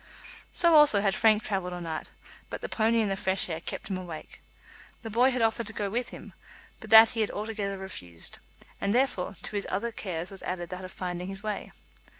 So 0.51 0.73
also 0.73 1.01
had 1.01 1.13
Frank 1.13 1.43
travelled 1.43 1.73
all 1.73 1.79
night, 1.79 2.09
but 2.49 2.61
the 2.61 2.67
pony 2.67 3.01
and 3.01 3.11
the 3.11 3.15
fresh 3.15 3.47
air 3.49 3.59
kept 3.61 3.87
him 3.87 3.99
awake. 3.99 4.41
The 5.03 5.11
boy 5.11 5.29
had 5.29 5.43
offered 5.43 5.67
to 5.67 5.73
go 5.73 5.91
with 5.91 6.09
him, 6.09 6.33
but 6.79 6.89
that 6.89 7.09
he 7.09 7.21
had 7.21 7.29
altogether 7.29 7.77
refused; 7.77 8.39
and, 8.81 8.95
therefore, 8.95 9.35
to 9.43 9.55
his 9.55 9.67
other 9.69 9.91
cares 9.91 10.31
was 10.31 10.41
added 10.41 10.69
that 10.71 10.83
of 10.83 10.91
finding 10.91 11.27
his 11.27 11.43
way. 11.43 11.71